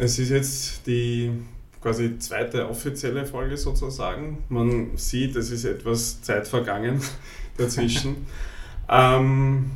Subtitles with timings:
[0.00, 1.32] Es ist jetzt die
[1.82, 4.38] quasi zweite offizielle Folge sozusagen.
[4.48, 7.00] Man sieht, es ist etwas Zeit vergangen
[7.56, 8.14] dazwischen.
[8.88, 9.70] ähm,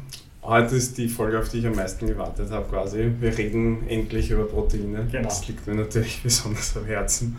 [0.44, 3.10] heute ist die Folge, auf die ich am meisten gewartet habe quasi.
[3.18, 5.08] Wir reden endlich über Proteine.
[5.10, 5.24] Genau.
[5.24, 7.36] Das liegt mir natürlich besonders am Herzen.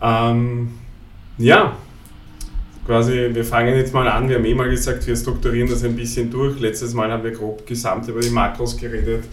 [0.00, 0.70] Ähm,
[1.36, 1.76] ja,
[2.86, 4.28] quasi, wir fangen jetzt mal an.
[4.28, 6.60] Wir haben eh mal gesagt, wir strukturieren das ein bisschen durch.
[6.60, 9.24] Letztes Mal haben wir grob gesamt über die Makros geredet.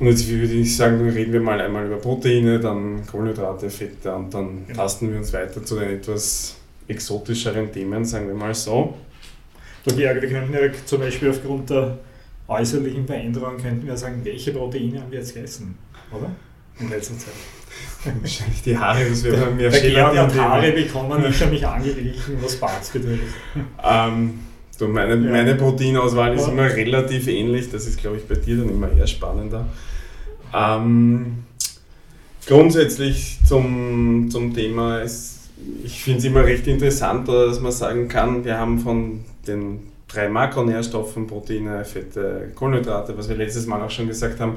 [0.00, 4.32] Und jetzt würde ich sagen, reden wir mal einmal über Proteine, dann Kohlenhydrate, Fette und
[4.32, 4.82] dann genau.
[4.82, 6.56] tasten wir uns weiter zu den etwas
[6.88, 8.94] exotischeren Themen, sagen wir mal so.
[9.84, 11.98] Da wir können ja zum Beispiel aufgrund der
[12.48, 15.76] äußerlichen Veränderungen könnten wir sagen, welche Proteine haben wir jetzt gegessen,
[16.10, 16.30] oder?
[16.78, 17.34] In letzter Zeit.
[18.20, 22.56] Wahrscheinlich die Haare, das wäre Der Georg hat Haare bekommen, ich habe mich angeglichen, was
[22.56, 23.34] Barts betrifft.
[23.84, 24.40] Ähm,
[24.80, 25.30] so meine, ja.
[25.30, 29.06] meine Proteinauswahl ist immer relativ ähnlich, das ist glaube ich bei dir dann immer eher
[29.06, 29.66] spannender.
[30.54, 31.44] Ähm,
[32.46, 35.50] grundsätzlich zum, zum Thema, ist,
[35.84, 40.30] ich finde es immer recht interessant, dass man sagen kann, wir haben von den drei
[40.30, 44.54] Makronährstoffen, Proteine, Fette, Kohlenhydrate, was wir letztes Mal auch schon gesagt haben,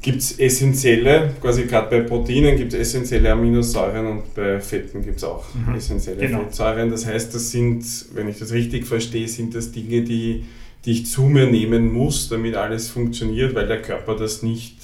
[0.00, 5.16] gibt es essentielle, quasi gerade bei Proteinen gibt es essentielle Aminosäuren und bei Fetten gibt
[5.16, 5.74] es auch mhm.
[5.74, 6.44] essentielle genau.
[6.44, 6.90] Fettsäuren.
[6.90, 10.44] Das heißt, das sind, wenn ich das richtig verstehe, sind das Dinge, die
[10.84, 14.76] die ich zu mir nehmen muss, damit alles funktioniert, weil der Körper das nicht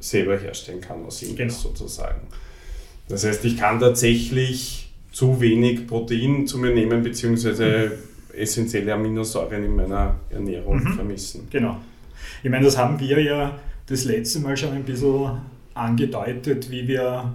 [0.00, 1.52] selber herstellen kann aus ihm genau.
[1.52, 2.22] sozusagen.
[3.08, 7.92] Das heißt, ich kann tatsächlich zu wenig Protein zu mir nehmen, beziehungsweise
[8.34, 8.40] mhm.
[8.40, 10.94] essentielle Aminosäuren in meiner Ernährung mhm.
[10.94, 11.48] vermissen.
[11.50, 11.78] Genau.
[12.42, 15.40] Ich meine, das haben wir ja das letzte Mal schon ein bisschen
[15.74, 17.34] angedeutet, wie wir,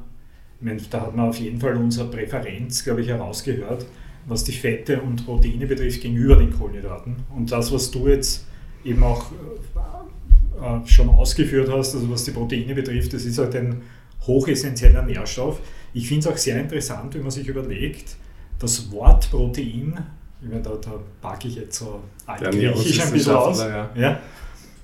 [0.59, 3.85] meine, da hat man auf jeden Fall unsere Präferenz, glaube ich, herausgehört
[4.25, 7.15] was die Fette und Proteine betrifft, gegenüber den Kohlenhydraten.
[7.35, 8.45] Und das, was du jetzt
[8.83, 13.55] eben auch äh, äh, schon ausgeführt hast, also was die Proteine betrifft, das ist halt
[13.55, 13.81] ein
[14.25, 15.59] hochessentieller Nährstoff.
[15.93, 18.15] Ich finde es auch sehr interessant, wenn man sich überlegt,
[18.59, 19.99] das Wort Protein,
[20.41, 23.89] ich meine, da, da packe ich jetzt so altgriechisch ein bisschen aus, ja.
[23.95, 24.19] Ja,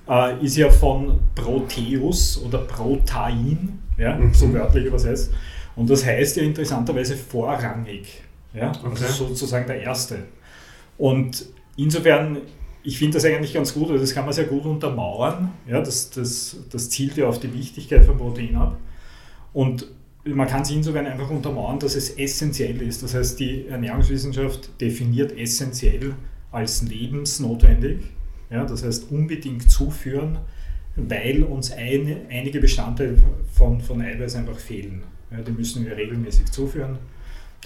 [0.09, 4.33] äh, ist ja von Proteus oder Protein, ja, mhm.
[4.33, 5.31] so wörtlich übersetzt.
[5.75, 8.21] Und das heißt ja interessanterweise vorrangig.
[8.53, 8.71] Ja?
[8.71, 8.89] Okay.
[8.91, 10.23] Das ist sozusagen der erste.
[10.97, 11.45] Und
[11.77, 12.37] insofern,
[12.83, 15.51] ich finde das eigentlich ganz gut, also das kann man sehr gut untermauern.
[15.67, 15.79] Ja?
[15.79, 18.77] Das, das, das zielt ja auf die Wichtigkeit von Protein ab.
[19.53, 19.87] Und
[20.25, 23.01] man kann es insofern einfach untermauern, dass es essentiell ist.
[23.03, 26.13] Das heißt, die Ernährungswissenschaft definiert essentiell
[26.51, 27.99] als lebensnotwendig.
[28.49, 30.39] Ja, das heißt, unbedingt zuführen,
[30.95, 33.17] weil uns eine, einige Bestandteile
[33.53, 35.03] von, von Eiweiß einfach fehlen.
[35.31, 36.97] Ja, die müssen wir regelmäßig zuführen.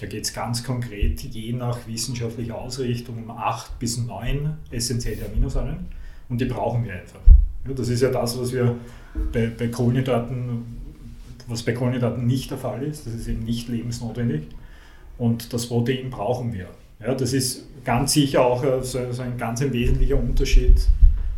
[0.00, 5.86] Da geht es ganz konkret je nach wissenschaftlicher Ausrichtung um 8 bis 9 essentielle Aminosäuren
[6.28, 7.20] und die brauchen wir einfach.
[7.66, 8.76] Ja, das ist ja das, was wir
[9.32, 10.64] bei, bei Kohlenhydraten,
[11.46, 13.06] was bei Kohlenhydraten nicht der Fall ist.
[13.06, 14.42] Das ist eben nicht lebensnotwendig
[15.16, 16.68] und das Protein brauchen wir.
[17.04, 20.88] Ja, das ist ganz sicher auch so, so ein ganz ein wesentlicher Unterschied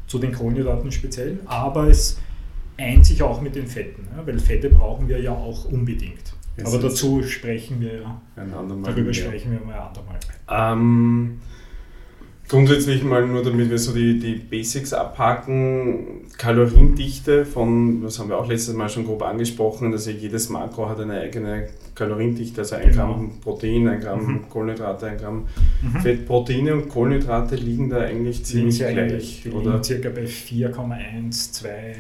[0.07, 2.19] zu den Kohlenhydraten speziell, aber es
[2.79, 6.35] eint sich auch mit den Fetten, ja, weil Fette brauchen wir ja auch unbedingt.
[6.57, 8.21] Jetzt Aber dazu sprechen wir ja.
[8.37, 10.19] Ein andermal darüber sprechen wir mal ein andermal.
[10.49, 11.41] Ähm,
[12.49, 16.27] grundsätzlich mal nur, damit wir so die, die Basics abhaken.
[16.39, 20.89] Kaloriendichte von, das haben wir auch letztes Mal schon grob angesprochen, dass ja jedes Makro
[20.89, 23.07] hat eine eigene Kaloriendichte, also ein genau.
[23.07, 24.49] Gramm Protein, ein Gramm mhm.
[24.49, 25.47] Kohlenhydrate, ein Gramm
[25.83, 26.01] mhm.
[26.01, 26.27] Fett.
[26.27, 28.99] Proteine und Kohlenhydrate liegen da eigentlich ziemlich gleich.
[28.99, 29.73] Eigentlich, oder?
[29.73, 31.97] liegen circa bei 4,1, 2,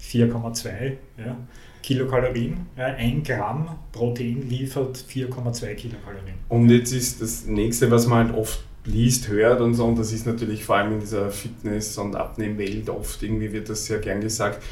[0.00, 0.92] 4,2.
[1.18, 1.36] Ja.
[1.82, 2.66] Kilokalorien.
[2.76, 6.34] Ja, ein Gramm Protein liefert 4,2 Kilokalorien.
[6.50, 10.12] Und jetzt ist das nächste, was man halt oft liest, hört und so, und das
[10.12, 14.20] ist natürlich vor allem in dieser Fitness- und Abnehmwelt oft, irgendwie wird das sehr gern
[14.20, 14.62] gesagt,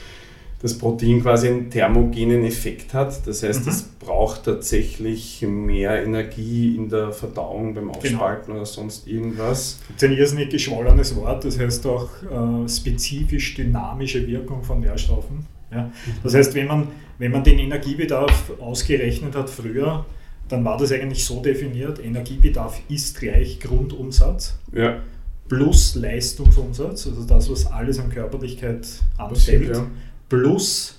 [0.61, 3.27] dass Protein quasi einen thermogenen Effekt hat.
[3.27, 3.71] Das heißt, mhm.
[3.71, 7.91] es braucht tatsächlich mehr Energie in der Verdauung beim.
[7.91, 8.57] Ausspalten genau.
[8.57, 9.79] oder sonst irgendwas.
[9.89, 15.47] Das ist ein irrsinnig geschwollenes Wort, das heißt auch äh, spezifisch dynamische Wirkung von Nährstoffen.
[15.71, 15.93] Ja?
[16.23, 16.89] Das heißt, wenn man,
[17.19, 20.05] wenn man den Energiebedarf ausgerechnet hat früher,
[20.49, 25.01] dann war das eigentlich so definiert, Energiebedarf ist gleich Grundumsatz ja.
[25.49, 28.87] plus Leistungsumsatz, also das, was alles an Körperlichkeit
[29.17, 29.87] anfällt, ja.
[30.29, 30.99] plus,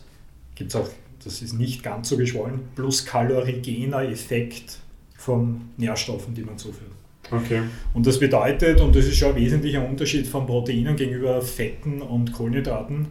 [0.56, 0.90] gibt es auch,
[1.24, 4.80] das ist nicht ganz so geschwollen, plus kalorigener Effekt
[5.16, 6.92] von Nährstoffen, die man zuführt.
[7.32, 7.62] Okay.
[7.94, 12.34] Und das bedeutet, und das ist schon ein wesentlicher Unterschied von Proteinen gegenüber Fetten und
[12.34, 13.08] Kohlenhydraten,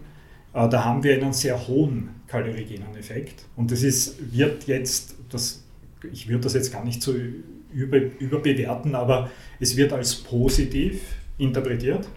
[0.55, 3.45] äh, da haben wir einen sehr hohen kalorigenen Effekt.
[3.57, 5.63] Und das ist, wird jetzt, das,
[6.13, 7.15] ich würde das jetzt gar nicht so
[7.73, 9.31] über, überbewerten, aber
[9.61, 11.01] es wird als positiv
[11.39, 12.09] interpretiert,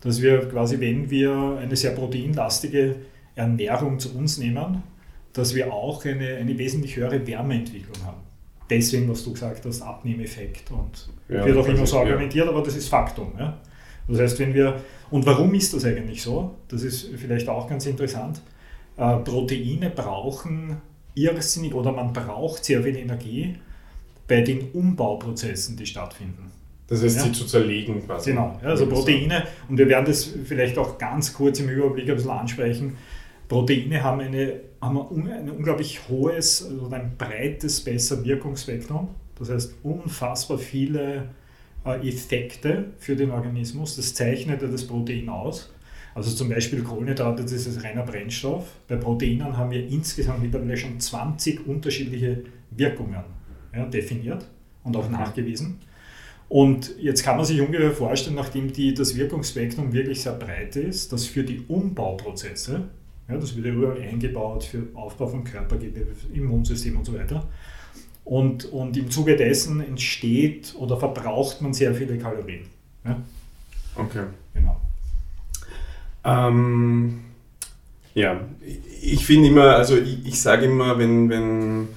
[0.00, 2.96] dass wir quasi, wenn wir eine sehr proteinlastige
[3.34, 4.82] Ernährung zu uns nehmen,
[5.32, 8.20] dass wir auch eine, eine wesentlich höhere Wärmeentwicklung haben.
[8.70, 12.52] Deswegen, was du gesagt hast, Abnehmeffekt und ja, wird auch immer so argumentiert, ja.
[12.52, 13.32] aber das ist Faktum.
[13.38, 13.58] Ja?
[14.08, 14.80] Das heißt, wenn wir,
[15.10, 16.54] und warum ist das eigentlich so?
[16.68, 18.42] Das ist vielleicht auch ganz interessant.
[18.96, 20.76] Äh, Proteine brauchen
[21.14, 23.56] irrsinnig oder man braucht sehr viel Energie
[24.26, 26.52] bei den Umbauprozessen, die stattfinden.
[26.86, 27.22] Das heißt, ja.
[27.24, 28.30] sie zu zerlegen quasi.
[28.30, 32.16] Genau, ja, also Proteine, und wir werden das vielleicht auch ganz kurz im Überblick ein
[32.16, 32.96] bisschen ansprechen.
[33.46, 39.08] Proteine haben, eine, haben ein unglaublich hohes, also ein breites, besser Wirkungsspektrum.
[39.38, 41.28] Das heißt, unfassbar viele
[41.84, 43.96] äh, Effekte für den Organismus.
[43.96, 45.70] Das zeichnet ja das Protein aus.
[46.14, 48.66] Also zum Beispiel Kohlenhydrate, das ist reiner Brennstoff.
[48.88, 53.22] Bei Proteinen haben wir insgesamt mittlerweile schon 20 unterschiedliche Wirkungen
[53.74, 54.46] ja, definiert
[54.84, 55.78] und auch nachgewiesen.
[56.48, 61.12] Und jetzt kann man sich ungefähr vorstellen, nachdem die, das Wirkungsspektrum wirklich sehr breit ist,
[61.12, 62.88] dass für die Umbauprozesse,
[63.28, 67.46] ja, das wird ja überall eingebaut für Aufbau von Körpergewebe, Immunsystem und so weiter,
[68.24, 72.66] und, und im Zuge dessen entsteht oder verbraucht man sehr viele Kalorien.
[73.04, 73.22] Ja?
[73.94, 74.24] Okay.
[74.54, 74.80] Genau.
[76.28, 77.20] Ähm,
[78.14, 78.40] ja,
[79.00, 81.88] ich finde immer, also ich, ich sage immer, wenn, wenn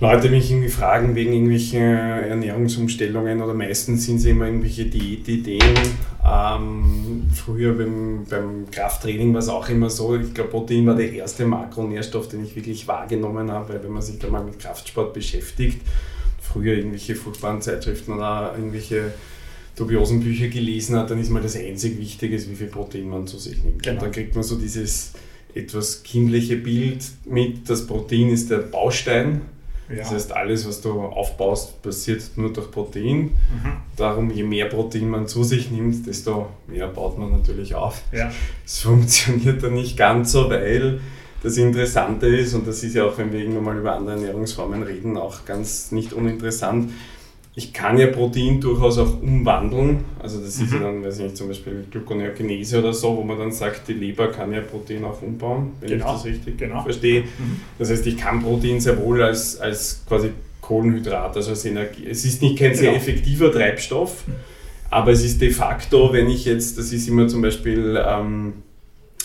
[0.00, 5.74] Leute mich irgendwie fragen wegen irgendwelchen Ernährungsumstellungen oder meistens sind es immer irgendwelche Diätideen.
[6.28, 11.12] Ähm, früher beim, beim Krafttraining war es auch immer so, ich glaube Protein war der
[11.12, 15.14] erste Makronährstoff, den ich wirklich wahrgenommen habe, weil wenn man sich da mal mit Kraftsport
[15.14, 15.80] beschäftigt,
[16.42, 19.14] früher irgendwelche furchtbaren Zeitschriften oder irgendwelche
[19.76, 23.38] dubiosen Bücher gelesen hat, dann ist mal das einzig Wichtige, wie viel Protein man zu
[23.38, 23.82] sich nimmt.
[23.82, 23.96] Genau.
[23.96, 25.12] Und dann kriegt man so dieses
[25.54, 29.42] etwas kindliche Bild mit, das Protein ist der Baustein
[29.88, 29.98] ja.
[29.98, 33.18] Das heißt, alles, was du aufbaust, passiert nur durch Protein.
[33.18, 33.32] Mhm.
[33.96, 38.02] Darum, je mehr Protein man zu sich nimmt, desto mehr baut man natürlich auf.
[38.12, 38.32] Ja.
[38.64, 41.00] Es funktioniert dann nicht ganz so, weil
[41.42, 44.82] das Interessante ist, und das ist ja auch, wenn wir irgendwann mal über andere Ernährungsformen
[44.82, 46.90] reden, auch ganz nicht uninteressant,
[47.58, 50.04] ich kann ja Protein durchaus auch umwandeln.
[50.22, 50.82] Also das ist ja mhm.
[50.82, 54.30] dann, weiß ich nicht, zum Beispiel Gluconeogenese oder so, wo man dann sagt, die Leber
[54.30, 56.08] kann ja Protein auch umbauen, wenn genau.
[56.08, 56.82] ich das richtig genau.
[56.82, 57.22] verstehe.
[57.22, 57.60] Mhm.
[57.78, 62.06] Das heißt, ich kann Protein sehr wohl als, als quasi Kohlenhydrat, also als Energie.
[62.06, 62.82] Es ist nicht kein genau.
[62.82, 64.24] sehr effektiver Treibstoff,
[64.90, 68.52] aber es ist de facto, wenn ich jetzt, das ist immer zum Beispiel ähm,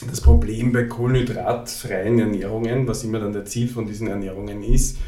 [0.10, 5.00] das Problem bei kohlenhydratfreien Ernährungen, was immer dann der Ziel von diesen Ernährungen ist,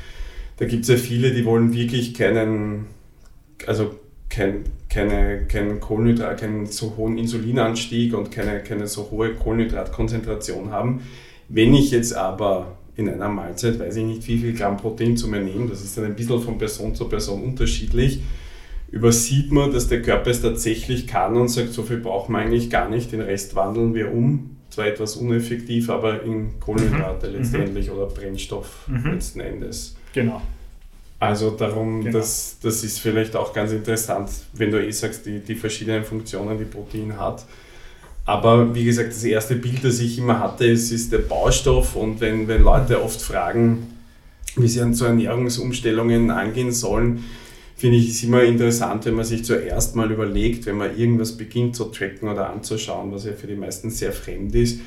[0.58, 2.88] da gibt es ja viele, die wollen wirklich keinen
[3.68, 3.95] also
[4.30, 11.01] kein, keine, kein Kohlenhydrat, keinen so hohen Insulinanstieg und keine, keine so hohe Kohlenhydratkonzentration haben.
[11.50, 15.27] Wenn ich jetzt aber in einer Mahlzeit, weiß ich nicht, wie viel Gramm Protein zu
[15.27, 18.21] mir nehme, das ist dann ein bisschen von Person zu Person unterschiedlich,
[18.92, 22.69] übersieht man, dass der Körper es tatsächlich kann und sagt, so viel brauchen wir eigentlich
[22.69, 24.57] gar nicht, den Rest wandeln wir um.
[24.69, 27.36] Zwar etwas uneffektiv, aber in Kohlenhydrate mhm.
[27.36, 27.98] letztendlich mhm.
[27.98, 29.12] oder Brennstoff mhm.
[29.12, 29.95] letzten Endes.
[30.13, 30.42] Genau.
[31.24, 32.20] Also darum, genau.
[32.20, 36.58] das, das ist vielleicht auch ganz interessant, wenn du eh sagst, die, die verschiedenen Funktionen,
[36.58, 37.46] die Protein hat.
[38.25, 41.96] Aber wie gesagt, das erste Bild, das ich immer hatte, ist, ist der Baustoff.
[41.96, 43.88] Und wenn, wenn Leute oft fragen,
[44.58, 47.24] wie sie an so Ernährungsumstellungen angehen sollen,
[47.78, 51.78] finde ich es immer interessant, wenn man sich zuerst mal überlegt, wenn man irgendwas beginnt
[51.78, 54.81] zu tracken oder anzuschauen, was ja für die meisten sehr fremd ist,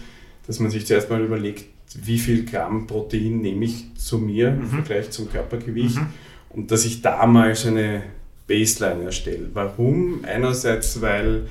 [0.47, 1.65] dass man sich zuerst mal überlegt,
[2.05, 4.61] wie viel Gramm Protein nehme ich zu mir mhm.
[4.61, 5.97] im Vergleich zum Körpergewicht.
[5.97, 6.26] Mhm
[6.57, 8.03] und dass ich da mal so eine
[8.49, 9.51] Baseline erstelle.
[9.53, 10.25] Warum?
[10.25, 11.43] Einerseits, weil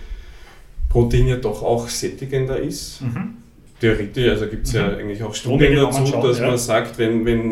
[0.89, 3.01] Protein ja doch auch sättigender ist.
[3.01, 3.35] Mhm.
[3.79, 4.79] Theoretisch, also gibt es mhm.
[4.79, 6.47] ja eigentlich auch Studien dazu, schaut, dass ja.
[6.47, 7.49] man sagt, wenn, wenn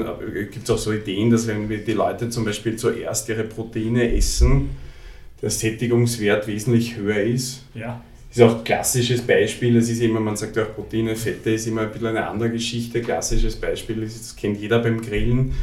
[0.49, 4.15] gibt es auch so Ideen, dass wenn wir die Leute zum Beispiel zuerst ihre Proteine
[4.15, 4.69] essen,
[5.41, 7.63] der Sättigungswert wesentlich höher ist.
[7.75, 8.01] Ja.
[8.29, 11.51] Das ist auch ein klassisches Beispiel, es ist immer, man sagt ja auch Proteine, Fette
[11.51, 13.01] ist immer ein bisschen eine andere Geschichte.
[13.01, 15.53] Klassisches Beispiel, das kennt jeder beim Grillen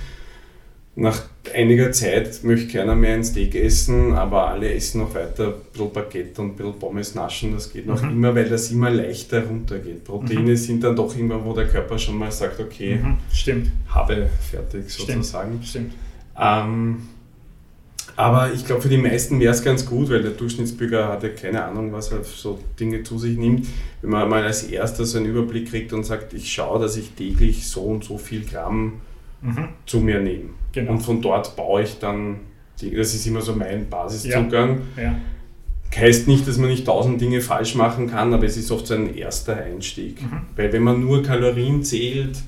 [0.95, 5.55] nach einiger Zeit möchte keiner mehr ein Steak essen, aber alle essen noch weiter ein
[5.73, 7.55] bisschen Baguette und ein bisschen Pommes naschen.
[7.55, 8.11] Das geht noch mhm.
[8.11, 10.05] immer, weil das immer leichter runtergeht.
[10.05, 10.57] Proteine mhm.
[10.57, 13.17] sind dann doch immer, wo der Körper schon mal sagt, okay, mhm.
[13.33, 13.71] Stimmt.
[13.89, 15.61] habe fertig sozusagen.
[15.63, 15.95] Stimmt.
[16.39, 16.99] Ähm,
[18.17, 21.31] aber ich glaube, für die meisten wäre es ganz gut, weil der Durchschnittsbürger hat ja
[21.31, 23.67] keine Ahnung, was er so Dinge zu sich nimmt.
[24.03, 27.13] Wenn man mal als erster so einen Überblick kriegt und sagt, ich schaue, dass ich
[27.13, 29.01] täglich so und so viel Gramm
[29.43, 29.69] mhm.
[29.87, 30.51] zu mir nehme.
[30.73, 30.93] Genau.
[30.93, 32.41] Und von dort baue ich dann,
[32.81, 34.83] die, das ist immer so mein Basiszugang.
[34.97, 35.03] Ja.
[35.03, 35.17] Ja.
[35.95, 38.95] Heißt nicht, dass man nicht tausend Dinge falsch machen kann, aber es ist oft so
[38.95, 40.23] ein erster Einstieg.
[40.23, 40.43] Mhm.
[40.55, 42.39] Weil wenn man nur Kalorien zählt,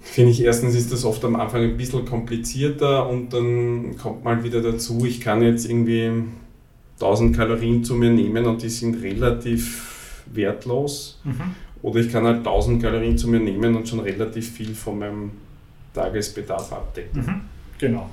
[0.00, 4.42] finde ich erstens ist das oft am Anfang ein bisschen komplizierter und dann kommt mal
[4.42, 6.10] wieder dazu, ich kann jetzt irgendwie
[6.94, 11.20] 1000 Kalorien zu mir nehmen und die sind relativ wertlos.
[11.24, 11.54] Mhm.
[11.82, 15.30] Oder ich kann halt 1000 Kalorien zu mir nehmen und schon relativ viel von meinem
[15.94, 17.20] Tagesbedarf abdecken.
[17.20, 17.40] Mhm.
[17.78, 18.10] Genau.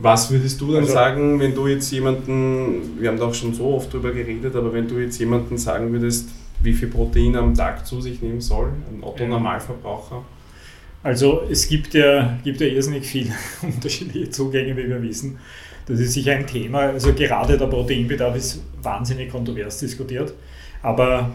[0.00, 3.52] Was würdest du dann also, sagen, wenn du jetzt jemanden, wir haben da auch schon
[3.52, 6.28] so oft drüber geredet, aber wenn du jetzt jemanden sagen würdest,
[6.62, 10.24] wie viel Protein am Tag zu sich nehmen soll, ein Otto-Normalverbraucher?
[11.02, 15.38] Also es gibt ja, gibt ja irrsinnig viele unterschiedliche Zugänge, wie wir wissen.
[15.86, 16.80] Das ist sicher ein Thema.
[16.80, 20.34] Also gerade der Proteinbedarf ist wahnsinnig kontrovers diskutiert.
[20.82, 21.30] Aber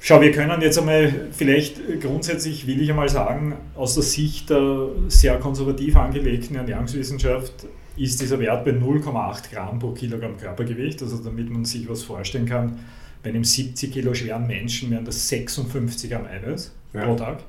[0.00, 4.90] Schau, wir können jetzt einmal vielleicht grundsätzlich, will ich einmal sagen, aus der Sicht der
[5.08, 11.02] sehr konservativ angelegten Ernährungswissenschaft ist dieser Wert bei 0,8 Gramm pro Kilogramm Körpergewicht.
[11.02, 12.78] Also damit man sich was vorstellen kann,
[13.22, 17.04] bei einem 70 Kilo schweren Menschen wären das 56 Gramm Eiweiß ja.
[17.04, 17.42] pro Tag.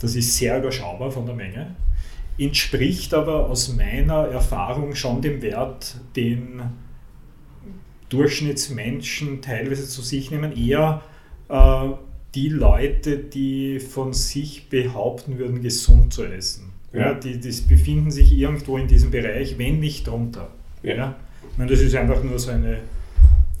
[0.00, 1.76] Das ist sehr überschaubar von der Menge.
[2.38, 6.62] Entspricht aber aus meiner Erfahrung schon dem Wert, den
[8.08, 11.02] Durchschnittsmenschen teilweise zu sich nehmen, eher
[11.48, 16.72] die Leute, die von sich behaupten würden, gesund zu essen.
[16.92, 17.00] Ja.
[17.00, 20.48] ja die, die befinden sich irgendwo in diesem Bereich, wenn nicht drunter.
[20.82, 20.94] Ja.
[20.94, 21.16] ja?
[21.50, 22.78] Ich meine, das ist einfach nur so eine,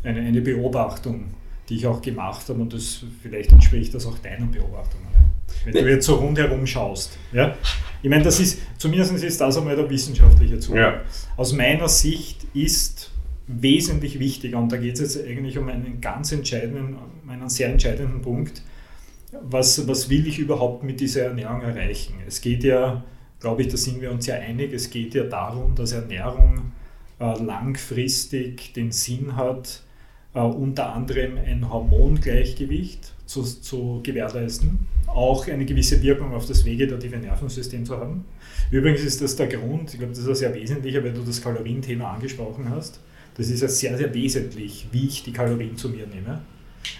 [0.02, 1.34] eine, eine Beobachtung,
[1.68, 5.06] die ich auch gemacht habe und das, vielleicht entspricht das auch deinen Beobachtungen.
[5.12, 5.20] Ja?
[5.64, 5.82] Wenn nee.
[5.82, 7.18] du jetzt so rundherum schaust.
[7.32, 7.56] Ja?
[8.02, 11.00] Ich meine, das ist, zumindest ist das einmal der wissenschaftliche Zugang.
[11.36, 13.10] Aus meiner Sicht ist
[13.48, 18.20] wesentlich wichtiger, und da geht es jetzt eigentlich um einen ganz entscheidenden, einen sehr entscheidenden
[18.20, 18.62] Punkt,
[19.42, 22.14] was, was will ich überhaupt mit dieser Ernährung erreichen?
[22.26, 23.04] Es geht ja,
[23.40, 26.72] glaube ich, da sind wir uns ja einig, es geht ja darum, dass Ernährung
[27.20, 29.82] äh, langfristig den Sinn hat,
[30.34, 37.16] äh, unter anderem ein Hormongleichgewicht zu, zu gewährleisten, auch eine gewisse Wirkung auf das vegetative
[37.16, 38.24] Nervensystem zu haben.
[38.70, 42.12] Übrigens ist das der Grund, ich glaube, das ist sehr wesentlicher, weil du das Kalorienthema
[42.12, 43.00] angesprochen hast.
[43.38, 46.40] Das ist ja sehr, sehr wesentlich, wie ich die Kalorien zu mir nehme,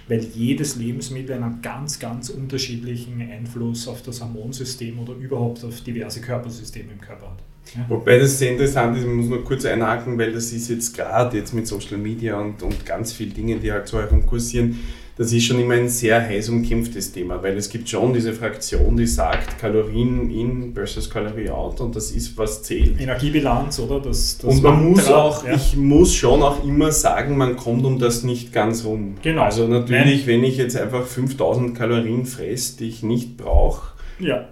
[0.06, 6.20] weil jedes Lebensmittel einen ganz, ganz unterschiedlichen Einfluss auf das Hormonsystem oder überhaupt auf diverse
[6.20, 7.42] Körpersysteme im Körper hat.
[7.74, 7.84] Ja.
[7.88, 11.36] Wobei das sehr interessant ist, ich muss nur kurz einhaken, weil das ist jetzt gerade
[11.36, 14.78] jetzt mit Social Media und, und ganz vielen Dingen, die halt so herumkursieren,
[15.18, 18.96] das ist schon immer ein sehr heiß umkämpftes Thema, weil es gibt schon diese Fraktion,
[18.96, 23.00] die sagt, Kalorien in versus Kalorie out und das ist, was zählt.
[23.00, 23.98] Energiebilanz, oder?
[23.98, 25.54] Das, das und man muss auch, ja.
[25.54, 29.16] ich muss schon auch immer sagen, man kommt um das nicht ganz rum.
[29.20, 29.42] Genau.
[29.42, 30.26] Also natürlich, Nein.
[30.28, 34.46] wenn ich jetzt einfach 5000 Kalorien fresse, die ich nicht brauche, ja.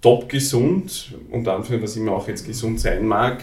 [0.00, 3.42] top gesund, unter anderem, was immer auch jetzt gesund sein mag,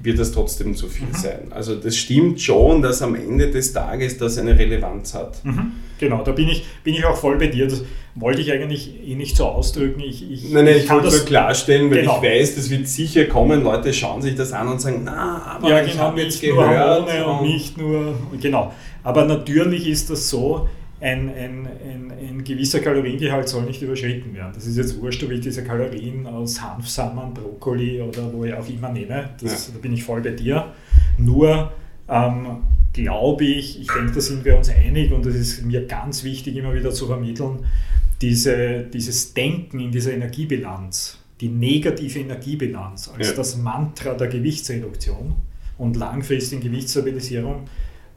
[0.00, 1.14] wird das trotzdem zu viel mhm.
[1.14, 1.40] sein.
[1.50, 5.44] Also das stimmt schon, dass am Ende des Tages das eine Relevanz hat.
[5.44, 5.72] Mhm.
[5.98, 7.68] Genau, da bin ich, bin ich auch voll bei dir.
[7.68, 7.82] Das
[8.14, 10.00] wollte ich eigentlich eh nicht so ausdrücken.
[10.00, 12.16] Ich, ich, nein, nein, ich, ich wollte nur klarstellen, weil genau.
[12.16, 13.62] ich weiß, das wird sicher kommen.
[13.62, 17.08] Leute schauen sich das an und sagen, na, aber ja, ich genau, habe jetzt gehört.
[17.08, 18.72] Nur und nicht nur, genau.
[19.04, 20.68] Aber natürlich ist das so,
[21.02, 24.52] ein, ein, ein, ein, gewisser Kaloriengehalt soll nicht überschritten werden.
[24.54, 28.68] Das ist jetzt wurscht, ob ich diese Kalorien aus Hanfsamen, Brokkoli oder wo ich auch
[28.68, 29.30] immer nehme.
[29.40, 29.74] Das, ja.
[29.74, 30.72] Da bin ich voll bei dir.
[31.18, 31.72] Nur
[32.08, 32.58] ähm,
[32.92, 36.54] glaube ich, ich denke, da sind wir uns einig und es ist mir ganz wichtig,
[36.56, 37.64] immer wieder zu vermitteln,
[38.20, 43.34] diese, dieses Denken in dieser Energiebilanz, die negative Energiebilanz als ja.
[43.34, 45.34] das Mantra der Gewichtsreduktion
[45.78, 47.64] und langfristigen Gewichtsstabilisierung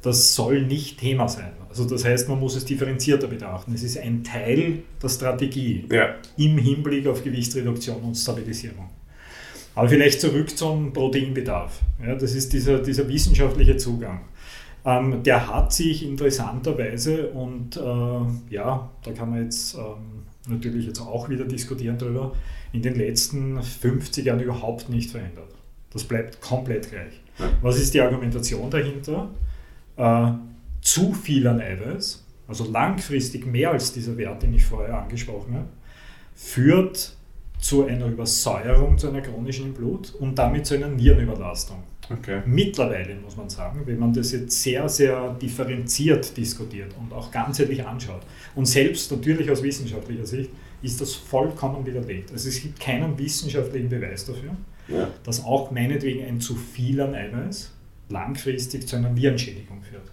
[0.05, 1.51] das soll nicht Thema sein.
[1.75, 3.73] Also das heißt, man muss es differenzierter betrachten.
[3.73, 6.15] Es ist ein Teil der Strategie ja.
[6.37, 8.89] im Hinblick auf Gewichtsreduktion und Stabilisierung.
[9.75, 11.81] Aber vielleicht zurück zum Proteinbedarf.
[12.01, 14.21] Ja, das ist dieser, dieser wissenschaftliche Zugang.
[14.85, 21.01] Ähm, der hat sich interessanterweise und äh, ja, da kann man jetzt ähm, natürlich jetzt
[21.01, 22.33] auch wieder diskutieren darüber,
[22.71, 25.53] in den letzten 50 Jahren überhaupt nicht verändert.
[25.91, 27.19] Das bleibt komplett gleich.
[27.61, 29.29] Was ist die Argumentation dahinter?
[29.97, 30.31] äh,
[30.85, 35.67] zu viel an Eiweiß, also langfristig mehr als dieser Wert, den ich vorher angesprochen habe,
[36.35, 37.17] führt
[37.59, 41.83] zu einer Übersäuerung, zu einer chronischen im Blut und damit zu einer Nierenüberlastung.
[42.11, 42.43] Okay.
[42.45, 47.83] Mittlerweile muss man sagen, wenn man das jetzt sehr, sehr differenziert diskutiert und auch ganzheitlich
[47.83, 48.21] anschaut
[48.53, 50.51] und selbst natürlich aus wissenschaftlicher Sicht
[50.83, 52.31] ist das vollkommen widerlegt.
[52.31, 54.55] Also es gibt keinen wissenschaftlichen Beweis dafür,
[54.87, 55.07] ja.
[55.23, 57.71] dass auch meinetwegen ein zu viel an Eiweiß
[58.09, 60.11] langfristig zu einer Nierenschädigung führt.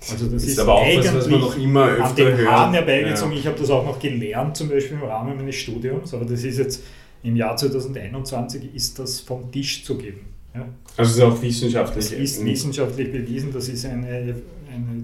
[0.00, 2.74] Also das ist, ist aber auch was, was man noch immer öfter an den Haaren
[2.74, 3.32] herbeigezogen.
[3.32, 3.38] Ja.
[3.38, 6.58] Ich habe das auch noch gelernt, zum Beispiel im Rahmen meines Studiums, aber das ist
[6.58, 6.82] jetzt
[7.22, 10.20] im Jahr 2021 ist das vom Tisch zu geben.
[10.54, 10.68] Ja?
[10.96, 12.04] Also es ist auch wissenschaftlich.
[12.04, 14.34] Es ist wissenschaftlich bewiesen, das ist, eine, eine,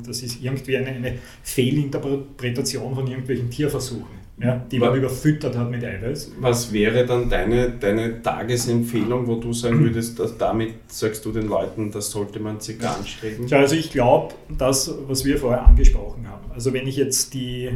[0.07, 5.85] das ist irgendwie eine, eine Fehlinterpretation von irgendwelchen Tierversuchen ja, die man überfüttert hat mit
[5.85, 6.33] Eiweiß.
[6.41, 11.47] Was wäre dann deine, deine Tagesempfehlung, wo du sagen würdest, dass damit sagst du den
[11.47, 13.47] Leuten, das sollte man circa anstreben?
[13.47, 17.71] Ja, also ich glaube, das, was wir vorher angesprochen haben, also wenn ich jetzt die,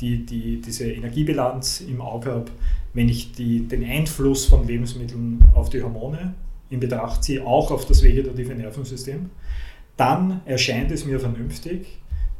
[0.00, 2.50] die, die, diese Energiebilanz im Auge habe,
[2.94, 6.34] wenn ich die, den Einfluss von Lebensmitteln auf die Hormone
[6.70, 9.30] in Betracht ziehe, auch auf das vegetative Nervensystem,
[9.96, 11.98] dann erscheint es mir vernünftig,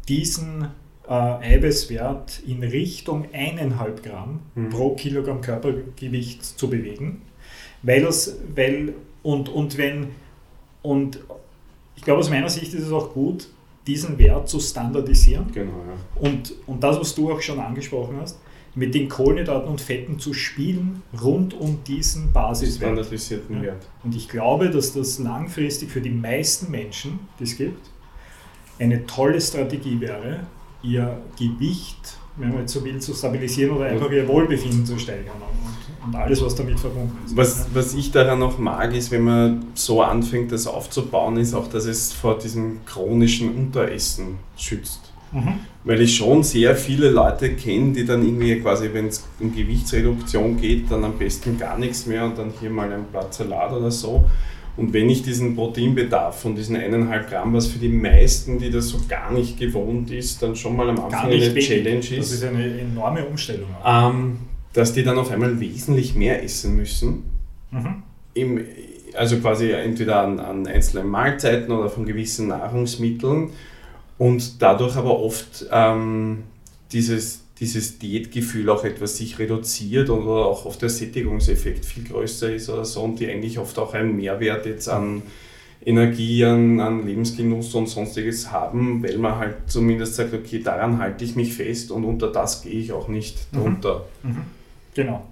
[0.08, 0.68] diesen
[1.10, 4.70] äh, Eiweißwert in Richtung 1,5 Gramm mhm.
[4.70, 7.22] pro Kilogramm Körpergewicht zu bewegen,
[7.82, 10.10] weil es, weil, und, und wenn,
[10.82, 11.18] und
[11.96, 13.48] ich glaube, aus meiner Sicht ist es auch gut,
[13.86, 15.46] diesen Wert zu standardisieren.
[15.52, 16.28] Genau, ja.
[16.28, 18.38] Und, und das, was du auch schon angesprochen hast,
[18.76, 22.92] mit den Kohlenhydraten und Fetten zu spielen rund um diesen Basiswert.
[22.92, 23.62] Standardisierten ja.
[23.62, 23.88] Wert.
[24.04, 27.90] Und ich glaube, dass das langfristig für die meisten Menschen, die es gibt,
[28.78, 30.46] eine tolle Strategie wäre,
[30.82, 35.37] ihr Gewicht, wenn man jetzt so will, zu stabilisieren oder einfach ihr Wohlbefinden zu steigern
[35.37, 37.37] und, und alles, was damit verbunden ist.
[37.37, 41.68] Was, was ich daran noch mag, ist, wenn man so anfängt, das aufzubauen, ist auch,
[41.68, 45.12] dass es vor diesem chronischen Unteressen schützt.
[45.32, 45.60] Mhm.
[45.84, 50.56] Weil ich schon sehr viele Leute kenne, die dann irgendwie quasi, wenn es um Gewichtsreduktion
[50.56, 53.90] geht, dann am besten gar nichts mehr und dann hier mal ein Blatt Salat oder
[53.90, 54.25] so.
[54.76, 58.88] Und wenn ich diesen Proteinbedarf von diesen eineinhalb Gramm, was für die meisten, die das
[58.88, 61.66] so gar nicht gewohnt ist, dann schon mal am Anfang eine wenig.
[61.66, 62.18] Challenge ist.
[62.18, 63.68] Das ist eine enorme Umstellung.
[63.84, 64.38] Ähm,
[64.72, 67.24] dass die dann auf einmal wesentlich mehr essen müssen.
[67.70, 68.02] Mhm.
[68.34, 68.64] Im,
[69.14, 73.50] also quasi entweder an, an einzelnen Mahlzeiten oder von gewissen Nahrungsmitteln
[74.18, 76.44] und dadurch aber oft ähm,
[76.92, 82.70] dieses, dieses Diätgefühl auch etwas sich reduziert oder auch oft der Sättigungseffekt viel größer ist
[82.70, 85.22] oder so und die eigentlich oft auch einen Mehrwert jetzt an
[85.84, 91.24] Energie, an, an Lebensgenuss und sonstiges haben, weil man halt zumindest sagt, okay, daran halte
[91.24, 93.58] ich mich fest und unter das gehe ich auch nicht mhm.
[93.58, 94.06] drunter.
[94.22, 94.42] Mhm.
[94.94, 95.26] Genau.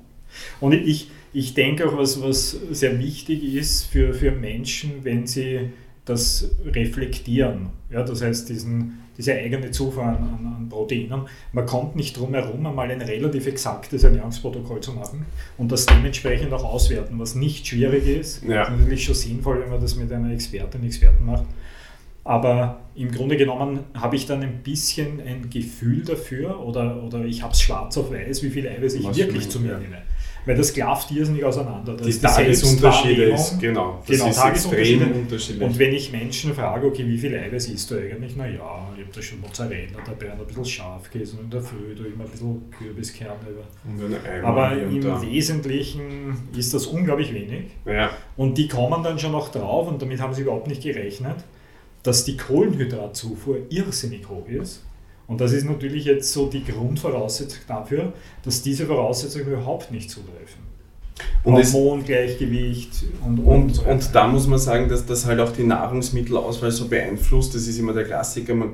[0.61, 5.71] Und ich, ich denke auch, was, was sehr wichtig ist für, für Menschen, wenn sie
[6.09, 7.71] das reflektieren.
[7.91, 11.23] Ja, das heißt, diesen, diese eigene Zufuhr an, an, Proteinen.
[11.53, 15.25] Man kommt nicht drum herum, einmal ein relativ exaktes Ernährungsprotokoll zu machen
[15.57, 18.45] und das dementsprechend auch auswerten, was nicht schwierig ist.
[18.45, 18.65] Ja.
[18.65, 21.45] Ist natürlich schon sinnvoll, wenn man das mit einer Expertin, Experten macht.
[22.25, 27.43] Aber im Grunde genommen habe ich dann ein bisschen ein Gefühl dafür oder, oder ich
[27.43, 30.03] habe es schwarz auf weiß, wie viel Eiweiß ich wirklich zu mir nehme
[30.49, 31.95] weil das klafft irrsinnig auseinander.
[31.95, 35.05] Das die Tagesunterschiede ist, genau, das genau, ist Tagesunterschiede.
[35.35, 38.35] extrem Und wenn ich Menschen frage, okay, wie viel Eiweiß isst du eigentlich?
[38.35, 41.95] Naja, ich habe da schon Mozzarella dabei und ein bisschen Schafkäse und in der Früh
[41.95, 44.49] tue ich mal ein bisschen Kürbiskerne über.
[44.49, 45.21] Aber im da.
[45.21, 47.65] Wesentlichen ist das unglaublich wenig.
[47.85, 48.09] Ja.
[48.39, 51.45] Und die kommen dann schon noch drauf und damit haben sie überhaupt nicht gerechnet,
[52.03, 54.83] dass die Kohlenhydratzufuhr irrsinnig hoch ist
[55.29, 60.67] und das ist natürlich jetzt so die Grundvoraussetzung dafür, dass diese Voraussetzungen überhaupt nicht zutreffen.
[61.45, 65.53] Und Hormongleichgewicht und, und, und, so und da muss man sagen, dass das halt auch
[65.53, 67.55] die Nahrungsmittelauswahl so beeinflusst.
[67.55, 68.71] Das ist immer der Klassiker, man,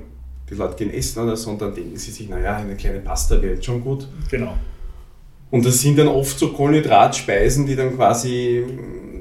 [0.49, 3.43] die Leute gehen essen oder so und dann denken sie sich, naja, eine kleine Pasta
[3.43, 4.07] wäre jetzt schon gut.
[4.31, 4.55] Genau.
[5.51, 8.65] Und das sind dann oft so Kohlenhydratspeisen, die dann quasi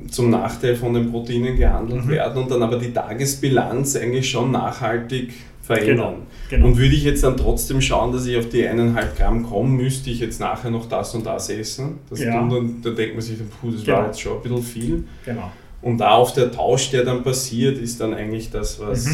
[0.10, 2.10] zum Nachteil von den Proteinen gehandelt mhm.
[2.10, 5.95] werden und dann aber die Tagesbilanz eigentlich schon nachhaltig verändern.
[5.95, 6.65] Genau, genau.
[6.67, 10.10] Und würde ich jetzt dann trotzdem schauen, dass ich auf die eineinhalb Gramm komme, müsste
[10.10, 11.99] ich jetzt nachher noch das und das essen.
[12.10, 12.32] Das ja.
[12.34, 13.97] dann, da denkt man sich, puh, das genau.
[13.97, 15.04] war jetzt schon ein bisschen viel.
[15.26, 15.52] Genau.
[15.82, 19.12] Und da auf der Tausch, der dann passiert, ist dann eigentlich das, was, mhm.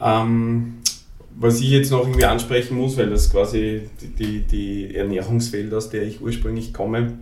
[0.00, 0.74] ähm,
[1.38, 5.90] was ich jetzt noch irgendwie ansprechen muss, weil das quasi die, die, die Ernährungswelt, aus
[5.90, 7.14] der ich ursprünglich komme,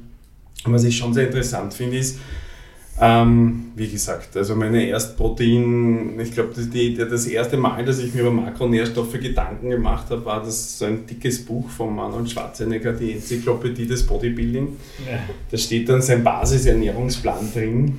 [0.65, 2.19] was ich schon sehr interessant finde, ist,
[3.01, 8.31] ähm, wie gesagt, also meine Erstprotein, ich glaube, das, erste Mal, dass ich mir über
[8.31, 13.87] Makronährstoffe Gedanken gemacht habe, war das so ein dickes Buch von Manuel Schwarzenegger, die Enzyklopädie
[13.87, 14.77] des Bodybuilding.
[15.11, 15.19] Ja.
[15.51, 17.99] Da steht dann sein Basisernährungsplan drin.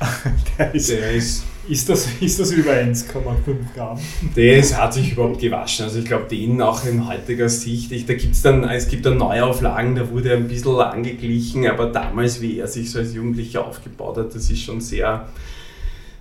[0.58, 3.98] Der ist, der ist ist das, ist das über 1,5 Gramm?
[4.34, 5.84] Das hat sich überhaupt gewaschen.
[5.84, 9.18] Also ich glaube, den auch in heutiger Sicht, ich, da gibt's dann, es gibt dann
[9.18, 14.16] Neuauflagen, da wurde ein bisschen angeglichen, aber damals, wie er sich so als Jugendlicher aufgebaut
[14.16, 15.28] hat, das ist schon sehr,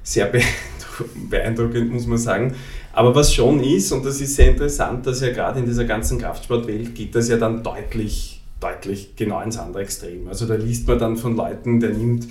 [0.04, 0.32] sehr
[1.30, 2.56] beeindruckend, muss man sagen.
[2.92, 6.20] Aber was schon ist, und das ist sehr interessant, dass ja gerade in dieser ganzen
[6.20, 10.28] Kraftsportwelt geht das ja dann deutlich, deutlich genau ins andere Extrem.
[10.28, 12.28] Also da liest man dann von Leuten, der nimmt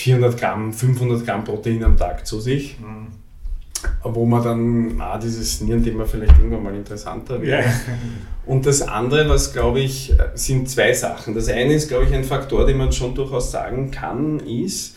[0.00, 2.78] 400 Gramm, 500 Gramm Protein am Tag zu sich.
[2.80, 3.08] Mhm.
[4.02, 7.64] Wo man dann, ah, dieses Nierenthema vielleicht irgendwann mal interessanter wird.
[7.64, 7.72] Ja.
[8.46, 11.34] Und das andere, was glaube ich, sind zwei Sachen.
[11.34, 14.96] Das eine ist, glaube ich, ein Faktor, den man schon durchaus sagen kann, ist,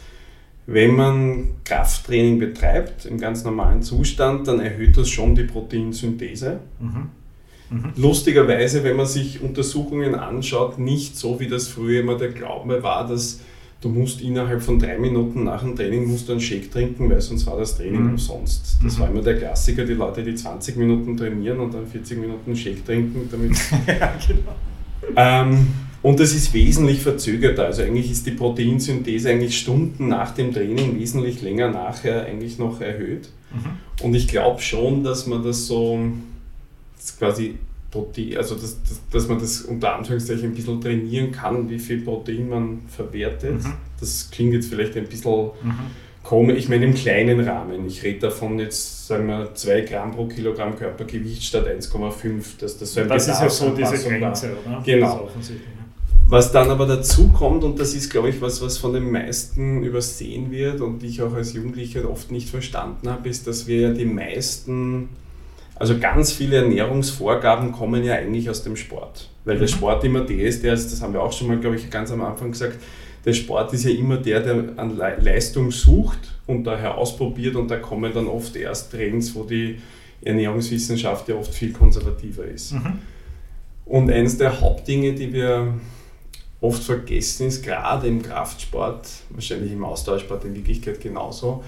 [0.66, 6.60] wenn man Krafttraining betreibt im ganz normalen Zustand, dann erhöht das schon die Proteinsynthese.
[6.80, 7.10] Mhm.
[7.70, 7.94] Mhm.
[7.96, 13.08] Lustigerweise, wenn man sich Untersuchungen anschaut, nicht so wie das früher immer der Glaube war,
[13.08, 13.42] dass
[13.84, 17.20] du musst innerhalb von drei Minuten nach dem Training musst du einen Shake trinken, weil
[17.20, 18.10] sonst war das Training mhm.
[18.12, 18.78] umsonst.
[18.84, 19.02] Das mhm.
[19.02, 22.86] war immer der Klassiker, die Leute, die 20 Minuten trainieren und dann 40 Minuten Shake
[22.86, 23.52] trinken, damit.
[23.88, 24.56] ja, genau.
[25.16, 25.68] Ähm,
[26.02, 27.66] und das ist wesentlich verzögerter.
[27.66, 32.80] Also eigentlich ist die Proteinsynthese eigentlich Stunden nach dem Training wesentlich länger nachher eigentlich noch
[32.80, 33.30] erhöht.
[33.54, 34.06] Mhm.
[34.06, 36.00] Und ich glaube schon, dass man das so
[36.96, 37.56] das quasi
[37.94, 42.02] Protein, also dass, dass, dass, man das unter Anführungszeichen ein bisschen trainieren kann, wie viel
[42.02, 43.64] Protein man verwertet.
[43.64, 43.74] Mhm.
[44.00, 45.76] Das klingt jetzt vielleicht ein bisschen mhm.
[46.24, 47.86] komisch, ich meine im kleinen Rahmen.
[47.86, 52.60] Ich rede davon jetzt, sagen wir, 2 Gramm pro Kilogramm Körpergewicht statt 1,5.
[52.60, 54.82] Dass das so ein das ist ja so diese Grenze, oder?
[54.84, 55.30] Genau.
[56.28, 59.84] Was dann aber dazu kommt, und das ist, glaube ich, was, was von den meisten
[59.84, 63.94] übersehen wird und ich auch als Jugendlicher oft nicht verstanden habe, ist, dass wir ja
[63.94, 65.10] die meisten
[65.84, 69.72] also ganz viele Ernährungsvorgaben kommen ja eigentlich aus dem Sport, weil der mhm.
[69.74, 72.10] Sport immer der ist, der ist, das haben wir auch schon mal, glaube ich, ganz
[72.10, 72.78] am Anfang gesagt,
[73.26, 77.80] der Sport ist ja immer der, der an Leistung sucht und daher ausprobiert und da
[77.80, 79.82] kommen dann oft erst Trends, wo die
[80.22, 82.72] Ernährungswissenschaft ja oft viel konservativer ist.
[82.72, 83.00] Mhm.
[83.84, 85.74] Und eines der Hauptdinge, die wir
[86.62, 91.62] oft vergessen, ist gerade im Kraftsport, wahrscheinlich im Austauschsport in Wirklichkeit genauso,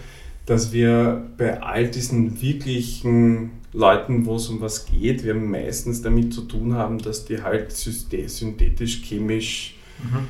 [0.45, 6.33] dass wir bei all diesen wirklichen Leuten, wo es um was geht, wir meistens damit
[6.33, 10.27] zu tun haben, dass die halt synthetisch, chemisch mhm.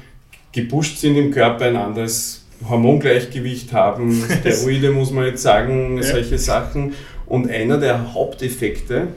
[0.51, 6.03] gepusht sind im Körper, ein anderes Hormongleichgewicht haben, Steroide muss man jetzt sagen, ja.
[6.03, 6.93] solche Sachen.
[7.27, 9.09] Und einer der Haupteffekte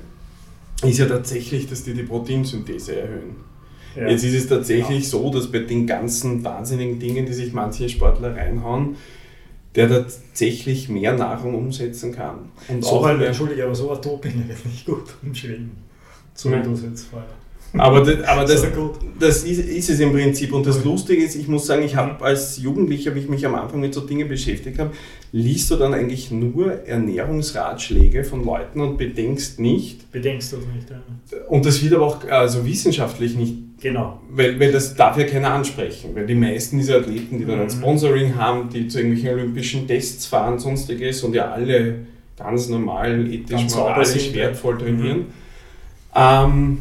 [0.82, 3.36] ist ja tatsächlich, dass die die Proteinsynthese erhöhen.
[3.96, 4.08] Ja.
[4.08, 5.10] Jetzt ist es tatsächlich ja.
[5.10, 8.96] so, dass bei den ganzen wahnsinnigen Dingen, die sich manche Sportler reinhauen,
[9.78, 12.50] der tatsächlich mehr Nahrung umsetzen kann.
[12.68, 15.70] Und so halt, Entschuldige, aber so ein Doping ist nicht gut umschrieben.
[16.34, 17.28] So wie du es jetzt vorher.
[17.76, 18.66] Aber, das, aber das,
[19.18, 20.52] das ist, ist, es im Prinzip.
[20.52, 23.54] Und das Lustige ist, ich muss sagen, ich habe als Jugendlicher, wie ich mich am
[23.54, 24.92] Anfang mit so Dingen beschäftigt habe,
[25.32, 30.10] liest du dann eigentlich nur Ernährungsratschläge von Leuten und bedenkst nicht.
[30.10, 31.38] Bedenkst du das nicht, ja.
[31.48, 34.20] Und das wird aber auch also wissenschaftlich nicht Genau.
[34.30, 37.66] Weil, weil das darf ja keiner ansprechen, weil die meisten dieser Athleten, die dann ein
[37.66, 37.70] mhm.
[37.70, 42.00] Sponsoring haben, die zu irgendwelchen olympischen Tests fahren, sonstiges und ja alle
[42.36, 45.18] ganz normal, ethisch, moralisch wertvoll trainieren.
[45.18, 45.26] Mhm.
[46.14, 46.78] Ähm,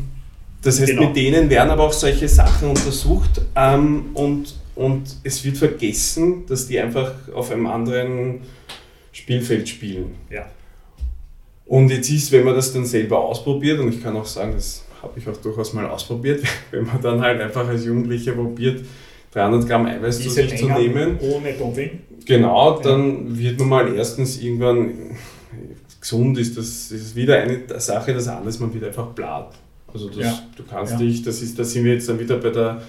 [0.67, 1.07] das heißt, genau.
[1.07, 6.67] mit denen werden aber auch solche Sachen untersucht ähm, und, und es wird vergessen, dass
[6.67, 8.41] die einfach auf einem anderen
[9.13, 10.15] Spielfeld spielen.
[10.29, 10.45] Ja.
[11.65, 14.83] Und jetzt ist, wenn man das dann selber ausprobiert, und ich kann auch sagen, das
[15.01, 18.83] habe ich auch durchaus mal ausprobiert, wenn man dann halt einfach als Jugendlicher probiert,
[19.31, 21.17] 300 Gramm Eiweiß Diese zu sich zu nehmen.
[21.21, 21.91] Ohne Doping.
[22.25, 25.15] Genau, dann wird man mal erstens irgendwann,
[26.01, 29.53] gesund ist das, ist wieder eine Sache, das andere ist man wird einfach blatt.
[29.93, 30.39] Also das, ja.
[30.55, 30.97] du kannst ja.
[30.99, 32.81] dich, das ist, da sind wir jetzt dann wieder bei der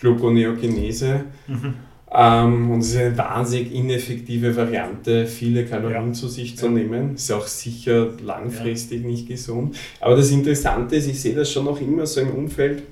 [0.00, 1.24] Gluconeogenese.
[1.46, 1.74] Mhm.
[2.12, 6.12] Ähm, und es ist eine wahnsinnig ineffektive Variante, viele Kalorien ja.
[6.12, 7.14] zu sich zu nehmen.
[7.14, 9.76] Ist auch sicher langfristig nicht gesund.
[10.00, 12.84] Aber das Interessante ist, ich sehe das schon noch immer so im Umfeld,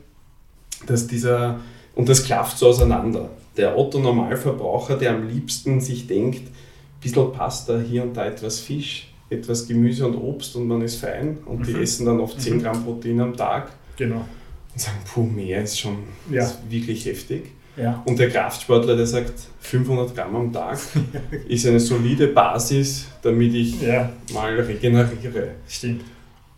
[0.87, 1.61] dass dieser,
[1.95, 3.31] und das klafft so auseinander.
[3.57, 9.14] Der Otto-Normalverbraucher, der am liebsten sich denkt, ein bisschen Pasta, hier und da etwas Fisch,
[9.31, 11.39] etwas Gemüse und Obst und man ist fein.
[11.47, 11.65] Und mhm.
[11.65, 12.63] die essen dann oft 10 mhm.
[12.63, 13.73] Gramm Protein am Tag.
[13.97, 14.25] Genau.
[14.73, 15.99] Und sagen, puh, mehr ist schon
[16.31, 17.53] ist wirklich heftig.
[17.77, 18.03] Ja.
[18.05, 20.79] Und der Kraftsportler, der sagt, 500 Gramm am Tag
[21.49, 24.13] ist eine solide Basis, damit ich ja.
[24.33, 25.49] mal regeneriere.
[25.69, 26.03] Stimmt.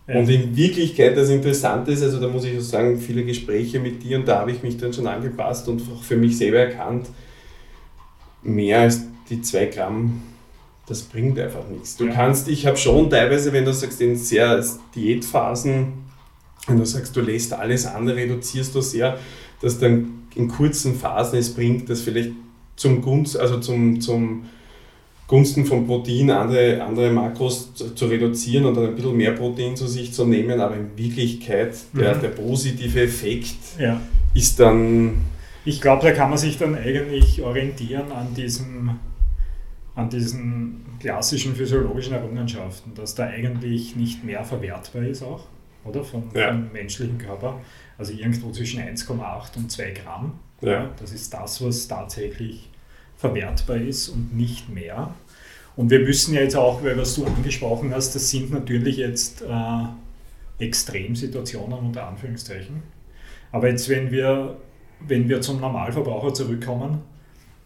[0.07, 0.19] Ja.
[0.19, 4.03] Und in Wirklichkeit, das Interessante ist, also da muss ich auch sagen, viele Gespräche mit
[4.03, 7.07] dir und da habe ich mich dann schon angepasst und auch für mich selber erkannt,
[8.43, 10.21] mehr als die 2 Gramm,
[10.87, 11.97] das bringt einfach nichts.
[11.97, 12.13] Du ja.
[12.13, 14.63] kannst, ich habe schon teilweise, wenn du sagst, in sehr
[14.95, 15.93] Diätphasen,
[16.67, 19.17] wenn du sagst, du lässt alles an, reduzierst du sehr,
[19.61, 22.31] dass dann in kurzen Phasen es bringt, das vielleicht
[22.75, 24.45] zum Gunst, also zum, zum
[25.27, 29.75] Gunsten von Protein andere, andere Makros zu, zu, reduzieren und dann ein bisschen mehr Protein
[29.75, 32.21] zu sich zu nehmen, aber in Wirklichkeit der, mhm.
[32.21, 33.99] der positive Effekt ja.
[34.33, 35.15] ist dann.
[35.65, 38.91] Ich glaube, da kann man sich dann eigentlich orientieren an diesem
[39.97, 45.47] an diesen klassischen physiologischen Errungenschaften, dass da eigentlich nicht mehr verwertbar ist auch,
[45.83, 46.03] oder?
[46.03, 46.49] Vom, ja.
[46.49, 47.59] vom menschlichen Körper.
[47.97, 50.39] Also irgendwo zwischen 1,8 und 2 Gramm.
[50.61, 50.91] Ja.
[50.99, 52.69] Das ist das, was tatsächlich
[53.17, 55.15] verwertbar ist und nicht mehr.
[55.75, 59.41] Und wir müssen ja jetzt auch, weil was du angesprochen hast, das sind natürlich jetzt
[59.41, 62.83] äh, Extremsituationen unter Anführungszeichen.
[63.51, 64.57] Aber jetzt, wenn wir,
[64.99, 67.01] wenn wir zum Normalverbraucher zurückkommen,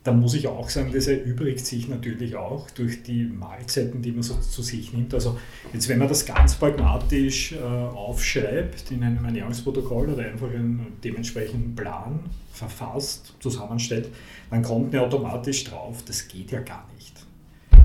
[0.04, 4.24] da muss ich auch sagen, das erübrigt sich natürlich auch durch die Mahlzeiten, die man
[4.24, 5.14] so zu sich nimmt.
[5.14, 5.38] Also
[5.74, 11.76] jetzt, wenn man das ganz pragmatisch äh, aufschreibt in einem Ernährungsprotokoll oder einfach einen dementsprechenden
[11.76, 12.20] Plan
[12.52, 14.10] verfasst, zusammenstellt,
[14.50, 17.14] dann kommt mir automatisch drauf, das geht ja gar nicht.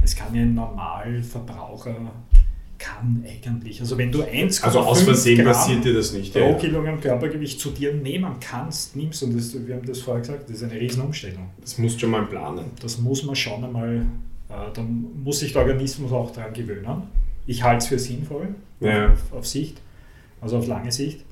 [0.03, 2.13] Es kann ja ein Normalverbraucher
[2.79, 3.81] kann eigentlich.
[3.81, 6.33] Also wenn du 1,5 Also aus Versehen passiert dir das nicht.
[6.33, 10.21] pro ja, Kilogramm Körpergewicht zu dir nehmen kannst, nimmst, und das, wir haben das vorher
[10.21, 11.51] gesagt, das ist eine Riesenumstellung.
[11.61, 12.67] Das musst du schon mal planen.
[12.81, 14.07] Das muss man schon einmal,
[14.49, 17.03] äh, dann muss sich der Organismus auch daran gewöhnen.
[17.47, 19.13] Ich halte es für sinnvoll ja.
[19.13, 19.81] auf, auf Sicht,
[20.41, 21.25] also auf lange Sicht.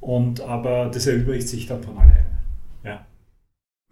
[0.00, 2.26] Und, aber das erübrigt sich dann von alleine.
[2.84, 3.06] Ja.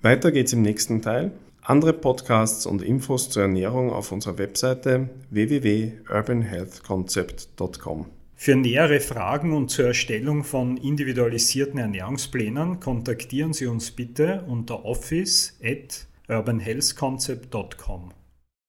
[0.03, 1.33] Weiter geht's im nächsten Teil.
[1.63, 8.07] Andere Podcasts und Infos zur Ernährung auf unserer Webseite www.urbanhealthconcept.com.
[8.35, 15.59] Für nähere Fragen und zur Erstellung von individualisierten Ernährungsplänen kontaktieren Sie uns bitte unter office
[15.63, 18.15] at urbanhealthconcept.com.